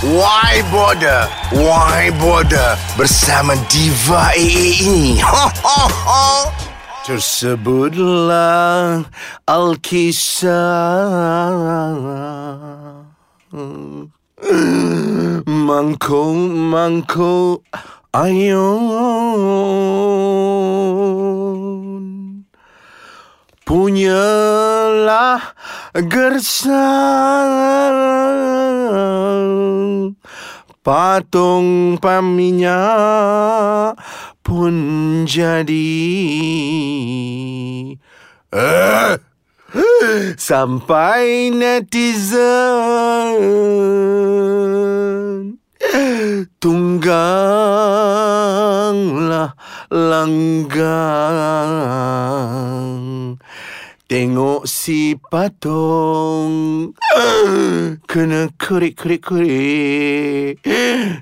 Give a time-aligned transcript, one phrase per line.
[0.00, 1.28] Why Border?
[1.52, 2.72] Why Border?
[2.96, 5.20] Bersama Diva AA ini.
[5.20, 6.48] Ho, ho, ho.
[7.04, 9.04] Tersebutlah
[9.44, 10.56] Alkisah.
[15.44, 17.60] Mangko, mangko,
[18.16, 18.80] ayun.
[23.68, 25.44] Punyalah
[26.08, 27.52] gersang
[30.80, 33.98] Patung paminyak
[34.40, 34.74] pun
[35.28, 35.92] jadi.
[38.50, 39.14] Eh,
[40.34, 42.40] Sampai netizen.
[46.60, 47.16] Tungganglah
[49.88, 50.70] langgang
[54.10, 56.90] Tengok si patung
[58.10, 60.58] Kena kerik-kerik-kerik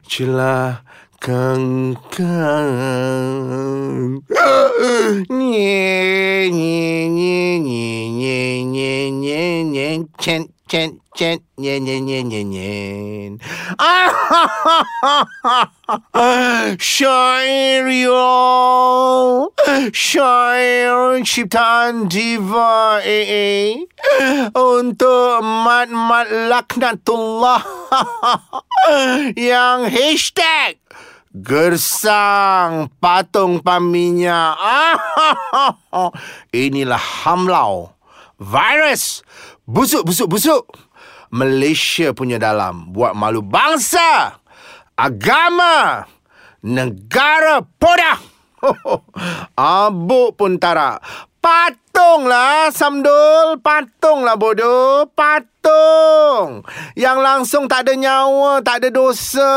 [0.08, 0.80] Celah
[1.20, 4.22] kang kang
[5.28, 12.44] nye nye nye nye nye nye nye nye chen chen chen nye nye nye nye
[12.46, 13.34] nye
[16.78, 17.90] syair
[21.28, 23.84] ciptaan diva AA
[24.56, 27.60] untuk mat-mat laknatullah
[29.36, 30.80] yang hashtag
[31.28, 34.56] Gersang patung paminyak.
[36.56, 37.92] Inilah hamlau.
[38.40, 39.20] Virus.
[39.68, 40.64] Busuk, busuk, busuk.
[41.28, 42.90] Malaysia punya dalam.
[42.96, 44.40] Buat malu bangsa.
[44.96, 46.08] Agama.
[46.64, 48.37] Negara podah.
[49.58, 51.02] Abuk pun tarak.
[51.38, 53.62] Patunglah Samdul.
[53.62, 55.06] Patunglah bodoh.
[55.14, 56.66] Patung.
[56.98, 59.54] Yang langsung tak ada nyawa Tak ada dosa.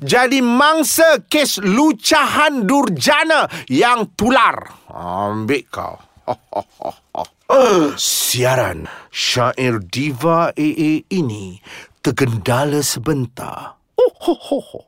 [0.00, 4.56] Jadi mangsa kes lucahan durjana Yang tular.
[4.88, 5.96] Ambil kau.
[8.00, 11.60] Siaran Syair Diva AA ini
[12.00, 14.80] Tergendala sebentar Oh, ho, ho, ho.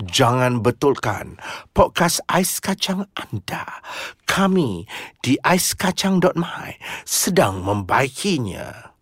[0.00, 1.36] Jangan betulkan
[1.76, 3.84] podcast Ais Kacang anda.
[4.24, 4.88] Kami
[5.20, 8.96] di aiskacang.my sedang membaikinya.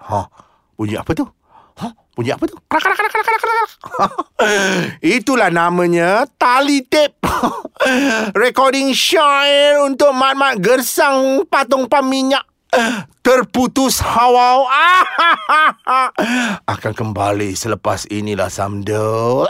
[0.00, 0.20] Ha,
[0.80, 1.28] bunyi apa tu?
[1.84, 1.86] Ha,
[2.16, 2.56] bunyi apa tu?
[5.04, 7.20] Itulah namanya tali tip.
[8.32, 12.44] Recording syair untuk mat-mat gersang patung paminyak
[13.20, 14.66] terputus hawau
[16.74, 19.46] akan kembali selepas inilah Samdul.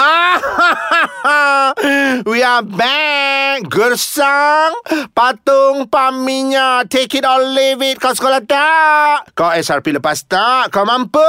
[2.24, 4.72] We are back Gersang
[5.12, 9.28] Patung Paminya Take it or leave it Kau sekolah tak?
[9.36, 10.72] Kau SRP lepas tak?
[10.72, 11.20] Kau mampu?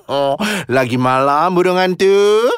[0.74, 2.48] Lagi malam burungan tu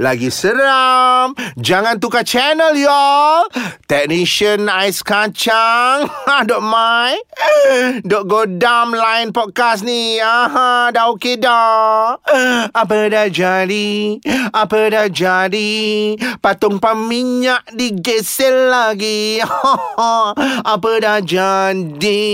[0.00, 1.36] Lagi seram.
[1.60, 3.44] Jangan tukar channel y'all.
[3.84, 6.08] Technician Ais Kacang.
[6.48, 7.20] Dok Mai.
[8.00, 10.16] Dok Godam Lain podcast ni.
[10.16, 12.16] Aha, Dah okey dah.
[12.72, 14.16] Apa dah jadi?
[14.56, 16.16] Apa dah jadi?
[16.40, 19.44] Patung paminyak digesel lagi.
[20.72, 22.24] Apa dah jadi?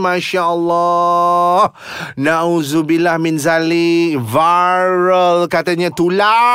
[0.00, 1.76] Masya Allah.
[2.16, 4.16] Nauzubillah min zalik.
[4.16, 6.53] Viral katanya tular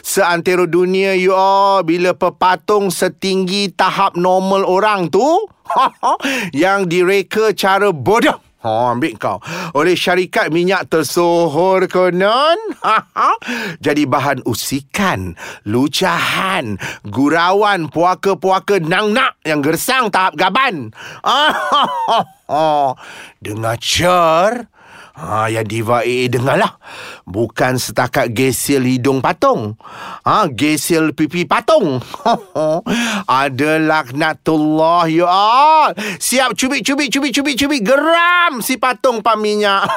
[0.00, 5.24] Seantero dunia you all Bila pepatung setinggi tahap normal orang tu
[6.52, 9.44] Yang direka cara bodoh Ha, ambil kau.
[9.76, 12.56] Oleh syarikat minyak tersohor konon.
[13.84, 15.36] Jadi bahan usikan,
[15.68, 20.96] lucahan, gurauan, puaka-puaka nang-nak yang gersang tahap gaban.
[23.44, 24.72] Dengar cer.
[25.14, 26.80] Ha, yang Diva AA dengarlah.
[27.24, 29.80] Bukan setakat gesil hidung patung.
[30.22, 32.04] Ha, gesil pipi patung.
[33.44, 35.90] Ada laknatullah ya all.
[36.20, 37.80] Siap cubit-cubit, cubit-cubit, cubit.
[37.80, 39.88] Geram si patung paminyak.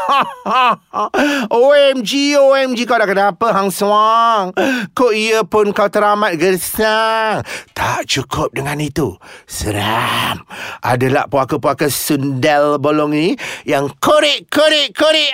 [1.52, 2.80] OMG, OMG.
[2.88, 4.56] Kau dah kenapa, Hang Suang?
[4.96, 7.44] Kok ia pun kau teramat gersang?
[7.76, 9.20] Tak cukup dengan itu.
[9.44, 10.48] Seram.
[10.80, 13.28] Adalah puaka-puaka sundel bolong ni
[13.68, 15.32] yang korek-korek korek.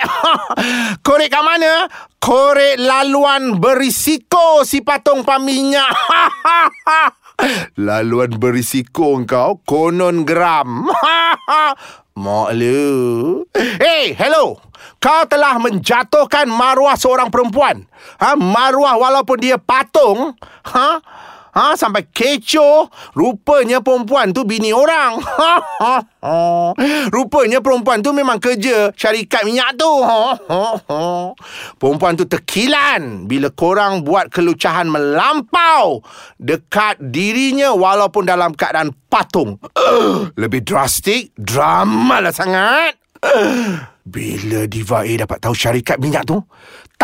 [1.04, 1.86] korek kat mana?
[2.16, 5.92] Korek laluan berisiko si patung paminyak.
[7.86, 10.88] laluan berisiko kau konon geram.
[12.24, 13.42] Mak lu.
[13.52, 14.56] Hey, hello.
[15.02, 17.84] Kau telah menjatuhkan maruah seorang perempuan.
[18.22, 20.38] Ha, maruah walaupun dia patung.
[20.70, 21.02] Ha?
[21.54, 22.90] Ha, sampai kecoh.
[23.14, 25.22] Rupanya perempuan tu bini orang.
[25.22, 26.36] Ha, ha, ha.
[27.14, 29.86] Rupanya perempuan tu memang kerja syarikat minyak tu.
[30.02, 31.02] Ha, ha, ha.
[31.78, 36.02] Perempuan tu terkilan bila korang buat kelucahan melampau
[36.42, 39.62] dekat dirinya walaupun dalam keadaan patung.
[40.42, 42.98] Lebih drastik, drama lah sangat.
[44.04, 46.36] Bila Diva A dapat tahu syarikat minyak tu,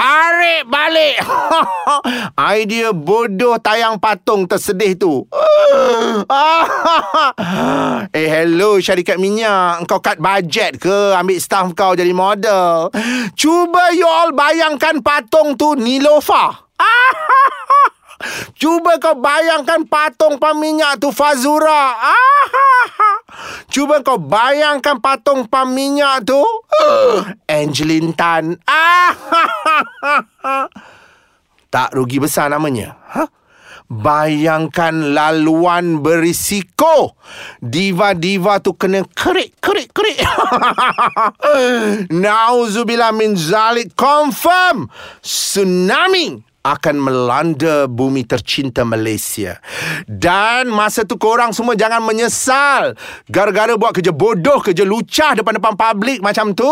[0.01, 1.21] tarik balik.
[2.57, 5.29] Idea bodoh tayang patung tersedih tu.
[8.17, 9.85] eh, hello syarikat minyak.
[9.85, 12.89] Kau cut budget ke ambil staff kau jadi model?
[13.37, 16.73] Cuba you all bayangkan patung tu Nilofa.
[18.53, 21.97] Cuba kau bayangkan patung peminyak tu Fazura.
[23.73, 26.41] Cuba kau bayangkan patung peminyak tu
[27.49, 28.61] Angelin Tan.
[31.73, 33.01] tak rugi besar namanya.
[33.09, 33.25] Ha?
[33.91, 37.17] Bayangkan laluan berisiko.
[37.59, 40.21] Diva-diva tu kena kerik, kerik, kerik.
[42.23, 43.97] Nauzubillah min zalik.
[43.97, 44.93] Confirm.
[45.25, 49.57] Tsunami akan melanda bumi tercinta Malaysia.
[50.05, 52.93] Dan masa tu korang semua jangan menyesal.
[53.33, 56.69] Gara-gara buat kerja bodoh, kerja lucah depan-depan publik macam tu.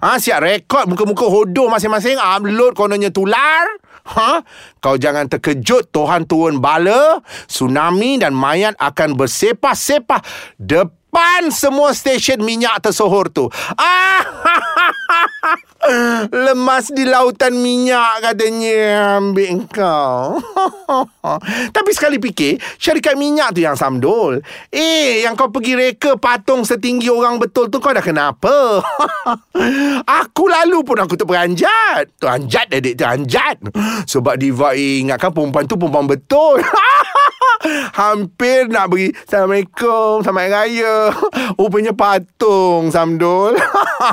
[0.00, 2.16] Ha, siap rekod muka-muka hodoh masing-masing.
[2.16, 3.64] Upload kononnya tular.
[4.06, 4.40] Ha?
[4.80, 10.22] Kau jangan terkejut Tuhan turun bala, tsunami dan mayat akan bersepah-sepah
[10.56, 10.95] depan
[11.50, 13.48] semua stesen minyak tersohor tu.
[13.76, 14.22] Ah!
[16.34, 20.42] Lemas di lautan minyak katanya ambil kau.
[21.76, 24.42] Tapi sekali fikir, syarikat minyak tu yang samdol.
[24.74, 28.82] Eh, yang kau pergi reka patung setinggi orang betul tu kau dah kenapa?
[30.20, 32.10] aku lalu pun aku terperanjat.
[32.18, 33.56] Tu anjat adik tu anjat.
[34.10, 36.58] Sebab diva ingatkan perempuan tu perempuan betul.
[37.94, 40.96] Hampir nak beri Assalamualaikum Selamat Raya.
[41.58, 43.58] Rupanya patung Samdul.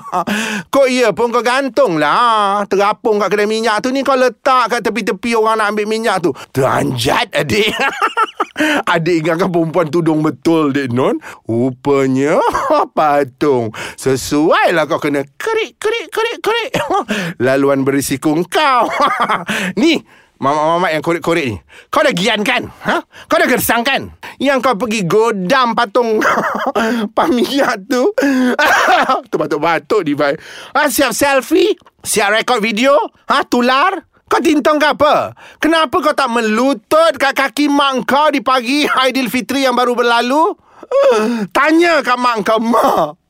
[0.74, 2.66] Kok iya pun kau gantung lah.
[2.66, 6.34] Terapung kat kedai minyak tu ni Kau letak kat tepi-tepi Orang nak ambil minyak tu.
[6.56, 7.74] Teranjat adik.
[8.94, 11.18] Adik ingatkan perempuan tudung betul Dek Non
[11.50, 12.38] Rupanya
[12.94, 13.74] Patung.
[13.98, 16.72] Sesuai lah kau kena Kerik, kerik, kerik, kerik.
[17.42, 18.86] Laluan berisiko kau
[19.82, 21.58] Ni Mamak-mamak yang korek-korek ni
[21.94, 22.68] Kau dah gian kan?
[22.84, 23.06] Ha?
[23.30, 24.12] Kau dah gersang kan?
[24.42, 26.20] Yang kau pergi godam patung
[27.18, 28.12] Pamiyak tu
[29.32, 32.98] Tu batuk-batuk di ha, Siap selfie Siap rekod video
[33.30, 33.46] ha?
[33.46, 33.96] Tular
[34.28, 35.38] Kau tintong ke apa?
[35.62, 40.58] Kenapa kau tak melutut kat kaki mak kau Di pagi Aidilfitri yang baru berlalu?
[41.54, 43.23] Tanya kat mak kau Mak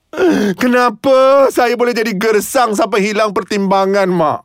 [0.62, 4.40] Kenapa saya boleh jadi gersang sampai hilang pertimbangan, Mak?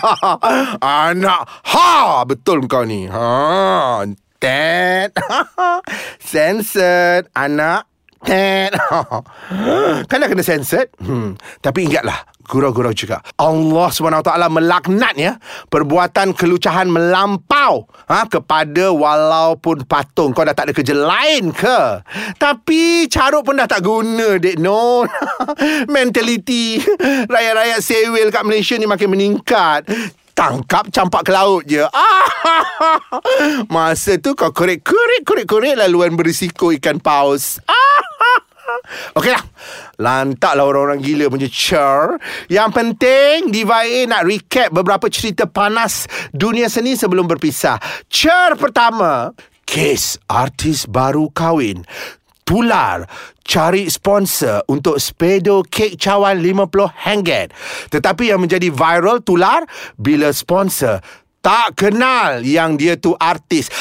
[0.80, 2.24] Anak, ha!
[2.24, 3.04] Betul kau ni.
[3.04, 4.08] Ha!
[4.40, 5.12] Ted.
[6.32, 7.28] Censored.
[7.36, 7.88] Anak.
[8.28, 8.72] Ted.
[10.08, 10.88] kan dah kena censored?
[10.98, 11.36] Hmm.
[11.60, 13.20] Tapi ingatlah, gurau-gurau juga.
[13.36, 15.32] Allah SWT melaknat ya
[15.68, 20.30] perbuatan kelucahan melampau ha, kepada walaupun patung.
[20.32, 21.80] Kau dah tak ada kerja lain ke?
[22.38, 25.04] Tapi carut pun dah tak guna, dek no.
[25.94, 26.78] Mentality
[27.34, 29.84] rakyat-rakyat sewil kat Malaysia ni makin meningkat.
[30.36, 31.80] Tangkap campak ke laut je
[33.74, 37.56] Masa tu kau korek-korek-korek-korek Laluan berisiko ikan paus
[39.16, 39.42] Okeylah.
[39.96, 42.20] Lantaklah orang-orang gila punya cer.
[42.52, 47.80] Yang penting Diva A nak recap beberapa cerita panas dunia seni sebelum berpisah.
[48.10, 49.32] Cer pertama,
[49.64, 51.86] kes artis baru kahwin.
[52.46, 53.02] Tular
[53.42, 57.50] cari sponsor untuk spedo kek cawan 50 hengget.
[57.90, 59.66] Tetapi yang menjadi viral tular
[59.98, 61.02] bila sponsor
[61.42, 63.66] tak kenal yang dia tu artis.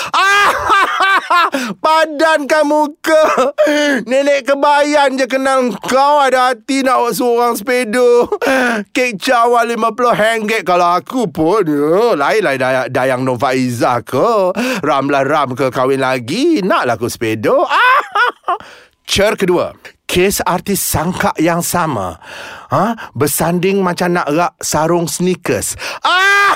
[1.25, 1.49] Ah,
[1.81, 3.23] padan kamu ke?
[4.05, 8.29] Nenek kebayan je kenal kau ada hati nak seorang sepedo.
[8.95, 9.73] Kek cawa 50
[10.13, 11.65] hengget kalau aku pun.
[11.65, 14.53] Ya, lain lah day- Dayang Nova Izzah ke.
[14.85, 16.61] Ramlah Ram ke kahwin lagi.
[16.61, 17.65] Naklah aku sepedo.
[17.65, 17.99] Ah,
[19.11, 19.75] Cer kedua
[20.15, 22.15] kes artis sangka yang sama.
[22.71, 23.11] Ha?
[23.17, 25.75] Bersanding macam nak rak sarung sneakers.
[26.05, 26.55] Ah!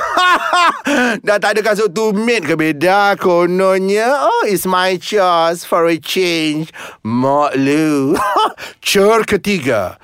[1.26, 4.08] Dah tak ada kasut tumit ke beda kononnya?
[4.32, 6.72] Oh, it's my choice for a change.
[7.04, 8.16] Mak lu.
[8.86, 10.00] Cur ketiga.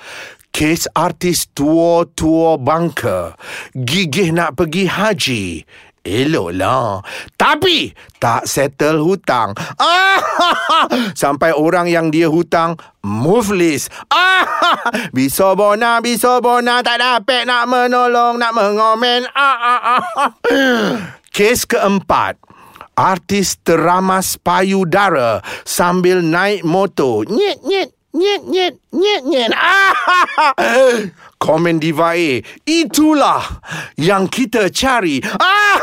[0.55, 3.35] Kes artis tua-tua bangka.
[3.75, 5.45] Gigih nak pergi haji.
[6.05, 7.01] Eloklah.
[7.33, 7.89] Tapi
[8.21, 9.57] tak settle hutang.
[9.81, 10.21] Ah,
[11.21, 13.89] sampai orang yang dia hutang move list.
[14.15, 14.47] Ah,
[15.11, 19.27] bisa bona, bisa bona tak dapat nak menolong, nak mengomen.
[19.33, 20.01] Ah, ah, ah.
[21.33, 22.37] Kes keempat.
[22.95, 27.27] Artis teramas payudara sambil naik motor.
[27.27, 29.51] Nyet, nyet, nyet, nyet, nyet, nyet.
[29.51, 29.91] Ah,
[31.45, 32.41] Komen Diva A.
[32.65, 33.61] Itulah
[34.01, 35.21] yang kita cari.
[35.37, 35.77] Ah,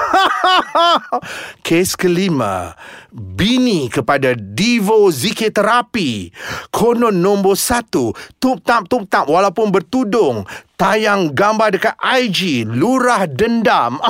[1.66, 2.74] Kes kelima.
[3.14, 6.34] Bini kepada Divo Zikir Terapi.
[6.74, 8.10] Konon nombor satu.
[8.42, 10.42] Tup tap tup tap walaupun bertudung.
[10.74, 12.66] Tayang gambar dekat IG.
[12.66, 14.02] Lurah dendam.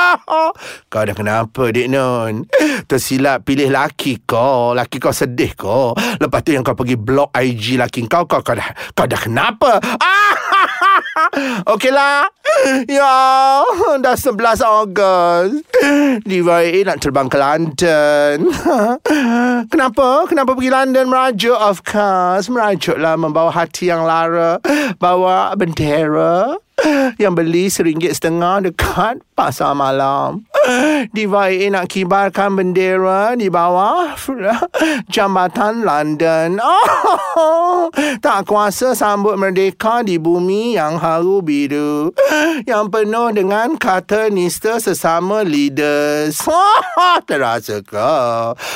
[0.90, 2.48] kau dah kenapa, Dek Nun?
[2.88, 4.72] Tersilap pilih laki kau.
[4.72, 5.92] Laki kau sedih kau.
[6.16, 8.24] Lepas tu yang kau pergi blok IG laki kau.
[8.24, 9.76] Kau, kau, dah, kau dah kenapa?
[11.72, 12.28] Okeylah.
[12.90, 13.16] Ya,
[14.02, 15.50] dah 11 Ogos.
[16.26, 18.36] Diva A nak terbang ke London.
[19.72, 20.26] Kenapa?
[20.26, 21.56] Kenapa pergi London merajuk?
[21.56, 24.58] Of course, merajuklah membawa hati yang lara.
[24.98, 26.58] Bawa bendera
[27.22, 30.44] yang beli seringgit setengah dekat pasar malam.
[31.14, 34.16] Diva A nak kibarkan bendera di bawah
[35.14, 36.60] jambatan London.
[36.60, 37.88] Oh,
[38.24, 42.12] tak kuasa sambut merdeka di bumi yang haru biru.
[42.70, 46.44] Yang penuh dengan kata nista sesama leaders.
[47.24, 48.12] Terasa ke?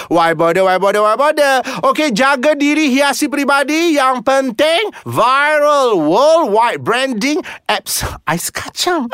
[0.09, 1.61] Why bother, why bother, why bother?
[1.85, 3.95] Okey, jaga diri hiasi peribadi.
[3.95, 7.94] Yang penting, viral worldwide branding apps
[8.27, 9.07] ais kacang.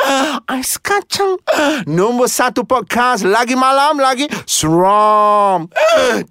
[0.48, 1.36] Ais kacang.
[1.84, 5.66] Nombor satu podcast lagi malam lagi seram.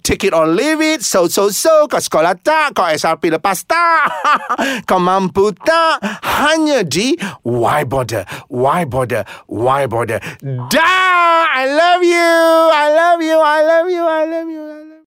[0.02, 1.04] Take it or leave it.
[1.04, 1.86] So so so.
[1.86, 2.74] Kau sekolah tak?
[2.74, 4.08] Kau SRP lepas tak?
[4.88, 6.00] Kau mampu tak?
[6.24, 7.14] Hanya di
[7.44, 8.24] Why Bother?
[8.48, 9.28] Why Bother?
[9.46, 10.18] Why Bother?
[10.72, 11.44] Dah!
[11.50, 12.32] I love you.
[12.72, 13.38] I love you.
[13.38, 14.04] I love you.
[14.06, 14.79] I love you.